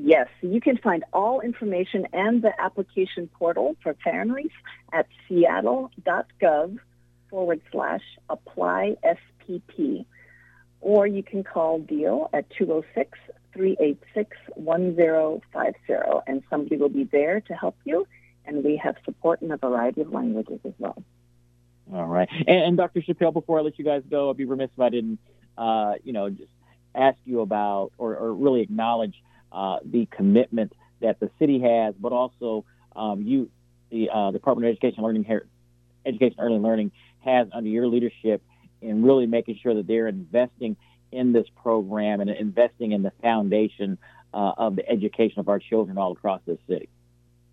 Yes, 0.00 0.28
you 0.42 0.60
can 0.60 0.78
find 0.78 1.04
all 1.12 1.40
information 1.40 2.06
and 2.12 2.42
the 2.42 2.52
application 2.60 3.28
portal 3.38 3.76
for 3.82 3.94
families 4.04 4.50
at 4.92 5.06
seattle.gov 5.26 6.78
forward 7.30 7.60
slash 7.72 8.02
apply 8.30 8.96
SPP. 9.04 10.04
Or 10.80 11.06
you 11.06 11.22
can 11.22 11.42
call 11.42 11.80
DEEL 11.80 12.30
at 12.32 12.48
206 12.50 13.18
386 13.52 14.36
1050 14.54 15.92
and 16.26 16.42
somebody 16.48 16.76
will 16.76 16.88
be 16.88 17.04
there 17.04 17.40
to 17.40 17.54
help 17.54 17.76
you 17.84 18.06
and 18.46 18.62
we 18.64 18.80
have 18.82 18.94
support 19.04 19.42
in 19.42 19.50
a 19.50 19.56
variety 19.56 20.02
of 20.02 20.12
languages 20.12 20.60
as 20.64 20.72
well. 20.78 21.02
All 21.92 22.06
right. 22.06 22.28
And, 22.46 22.48
and 22.64 22.76
Dr. 22.76 23.00
Chappelle, 23.00 23.32
before 23.32 23.58
I 23.58 23.62
let 23.62 23.78
you 23.78 23.84
guys 23.84 24.02
go, 24.08 24.30
I'd 24.30 24.36
be 24.36 24.44
remiss 24.44 24.70
if 24.74 24.80
I 24.80 24.90
didn't, 24.90 25.18
uh, 25.56 25.94
you 26.04 26.12
know, 26.12 26.30
just 26.30 26.50
ask 26.94 27.18
you 27.24 27.40
about 27.40 27.90
or, 27.98 28.16
or 28.16 28.32
really 28.32 28.60
acknowledge 28.60 29.14
uh, 29.52 29.78
the 29.84 30.06
commitment 30.06 30.72
that 31.00 31.20
the 31.20 31.30
city 31.38 31.60
has, 31.60 31.94
but 31.98 32.12
also 32.12 32.64
um, 32.94 33.22
you, 33.22 33.50
the 33.90 34.10
uh, 34.10 34.30
Department 34.30 34.68
of 34.68 34.72
Education, 34.72 35.02
Learning, 35.02 35.24
Education, 36.04 36.36
Early 36.38 36.58
Learning 36.58 36.90
has 37.24 37.48
under 37.52 37.68
your 37.68 37.86
leadership 37.86 38.42
in 38.80 39.02
really 39.02 39.26
making 39.26 39.58
sure 39.62 39.74
that 39.74 39.86
they're 39.86 40.08
investing 40.08 40.76
in 41.10 41.32
this 41.32 41.46
program 41.62 42.20
and 42.20 42.30
investing 42.30 42.92
in 42.92 43.02
the 43.02 43.12
foundation 43.22 43.98
uh, 44.34 44.52
of 44.56 44.76
the 44.76 44.88
education 44.88 45.40
of 45.40 45.48
our 45.48 45.58
children 45.58 45.98
all 45.98 46.12
across 46.12 46.40
this 46.46 46.58
city. 46.68 46.88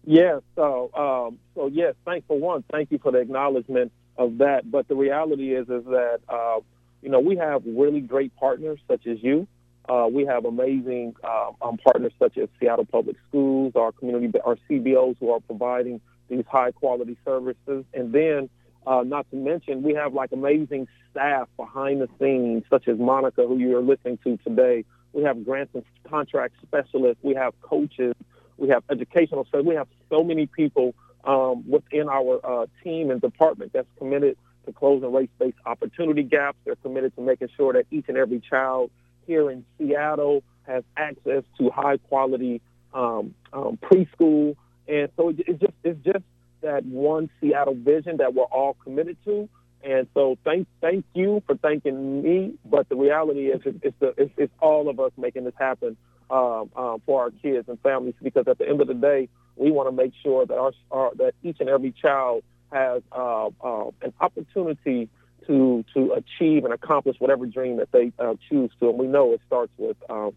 Yes. 0.04 0.42
So, 0.56 0.92
um, 0.94 1.40
so 1.56 1.68
yes. 1.68 1.96
Thank 2.06 2.28
for 2.28 2.38
one. 2.38 2.64
Thank 2.72 2.92
you 2.92 3.00
for 3.00 3.12
the 3.12 3.20
acknowledgement 3.20 3.92
of 4.18 4.38
that. 4.40 4.70
But 4.70 4.88
the 4.88 4.96
reality 4.96 5.56
is, 5.56 5.68
is 5.68 5.86
that 5.86 6.20
uh, 6.30 6.60
you 7.02 7.10
know 7.10 7.20
we 7.20 7.38
have 7.38 7.64
really 7.66 8.02
great 8.02 8.36
partners 8.36 8.80
such 8.88 9.08
as 9.08 9.18
you. 9.24 9.48
Uh, 9.88 10.08
we 10.12 10.26
have 10.26 10.46
amazing 10.46 11.16
uh, 11.24 11.52
um, 11.62 11.78
partners 11.78 12.12
such 12.20 12.38
as 12.38 12.50
Seattle 12.60 12.86
Public 12.86 13.16
Schools, 13.30 13.74
our 13.76 13.92
community, 13.92 14.40
our 14.44 14.58
CBOs 14.70 15.18
who 15.20 15.32
are 15.32 15.40
providing 15.40 16.02
these 16.30 16.46
high 16.50 16.72
quality 16.72 17.18
services, 17.26 17.86
and 17.94 18.14
then. 18.14 18.50
Uh, 18.88 19.02
not 19.02 19.28
to 19.32 19.36
mention, 19.36 19.82
we 19.82 19.96
have 19.96 20.14
like 20.14 20.32
amazing 20.32 20.88
staff 21.10 21.48
behind 21.58 22.00
the 22.02 22.08
scenes, 22.20 22.64
such 22.70 22.88
as 22.88 23.00
Monica, 23.00 23.42
who 23.48 23.58
you 23.58 23.76
are 23.76 23.82
listening 23.82 24.20
to 24.24 24.38
today. 24.48 24.86
We 25.12 25.24
have 25.24 25.44
grants 25.44 25.74
and 25.74 25.84
contract 26.08 26.54
specialists. 26.62 27.18
We 27.24 27.34
have 27.34 27.60
coaches 27.62 28.14
we 28.58 28.70
have 28.70 28.84
educational 28.90 29.46
staff. 29.46 29.66
we 29.66 29.76
have 29.76 29.88
so 30.10 30.24
many 30.24 30.46
people 30.46 30.96
um, 31.24 31.70
within 31.70 32.08
our 32.10 32.40
uh, 32.44 32.66
team 32.84 33.12
and 33.12 33.20
department 33.20 33.74
that's 33.74 33.88
committed 33.98 34.38
to 34.66 34.74
closing 34.74 35.12
race-based 35.12 35.58
opportunity 35.66 36.24
gaps. 36.24 36.58
They're 36.66 36.76
committed 36.76 37.16
to 37.16 37.22
making 37.22 37.50
sure 37.56 37.74
that 37.74 37.86
each 37.92 38.06
and 38.08 38.18
every 38.18 38.40
child 38.40 38.92
here 39.26 39.50
in 39.52 39.66
Seattle 39.78 40.44
has 40.64 40.84
access 40.98 41.44
to 41.58 41.70
high-quality 41.70 42.62
um, 42.94 43.34
um, 43.54 43.78
preschool, 43.84 44.56
and 44.88 45.10
so 45.18 45.30
it, 45.30 45.38
it's 45.48 45.60
just 45.60 45.74
it's 45.84 46.04
just 46.04 46.24
that 46.62 46.86
one 46.86 47.30
Seattle 47.40 47.76
vision 47.76 48.18
that 48.18 48.34
we're 48.34 48.44
all 48.44 48.76
committed 48.84 49.18
to. 49.26 49.48
And 49.84 50.08
so 50.16 50.38
thank 50.44 50.68
thank 50.82 51.06
you 51.14 51.44
for 51.46 51.56
thanking 51.58 52.24
me, 52.24 52.54
but 52.66 52.90
the 52.90 52.96
reality 52.96 53.48
is 53.48 53.62
it's, 53.66 53.78
it's, 53.84 53.96
the, 54.00 54.14
it's, 54.18 54.32
it's 54.38 54.54
all 54.60 54.90
of 54.90 55.00
us 55.00 55.12
making 55.16 55.44
this 55.44 55.54
happen 55.60 55.96
um, 56.32 56.72
um, 56.76 57.02
for 57.06 57.22
our 57.22 57.32
kids 57.32 57.70
and 57.70 57.80
families. 57.82 58.16
Because 58.22 58.48
at 58.48 58.58
the 58.58 58.68
end 58.68 58.82
of 58.82 58.88
the 58.88 58.96
day, 58.96 59.30
we 59.56 59.70
want 59.72 59.88
to 59.88 59.92
make 59.92 60.14
sure 60.24 60.46
that 60.46 60.58
our, 60.58 60.72
our 60.90 61.12
that 61.16 61.34
each 61.44 61.58
and 61.60 61.70
every 61.70 61.92
child 61.92 62.44
has 62.72 63.04
uh, 63.12 63.50
uh, 63.64 63.92
an 64.02 64.14
opportunity 64.20 65.08
to 65.48 65.84
to 65.94 66.14
achieve 66.14 66.66
and 66.66 66.74
accomplish 66.74 67.18
whatever 67.20 67.46
dream 67.46 67.78
that 67.78 67.92
they 67.92 68.12
uh, 68.20 68.36
choose 68.50 68.72
to. 68.80 68.90
And 68.90 69.00
we 69.00 69.08
know 69.08 69.34
it 69.34 69.42
starts 69.48 69.72
with 69.78 69.98
um, 70.10 70.34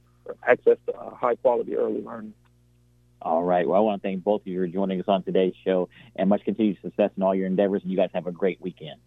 access 0.46 0.76
to 0.86 0.96
uh, 0.96 1.14
high 1.14 1.36
quality 1.36 1.76
early 1.76 2.02
learning. 2.02 2.34
All 3.20 3.42
right. 3.42 3.66
Well, 3.66 3.76
I 3.76 3.80
want 3.80 4.00
to 4.00 4.08
thank 4.08 4.22
both 4.22 4.42
of 4.42 4.46
you 4.46 4.60
for 4.60 4.66
joining 4.68 5.00
us 5.00 5.08
on 5.08 5.24
today's 5.24 5.54
show 5.64 5.88
and 6.14 6.28
much 6.28 6.44
continued 6.44 6.78
success 6.82 7.10
in 7.16 7.22
all 7.22 7.34
your 7.34 7.46
endeavors. 7.46 7.82
And 7.82 7.90
you 7.90 7.96
guys 7.96 8.10
have 8.14 8.26
a 8.26 8.32
great 8.32 8.60
weekend. 8.60 9.00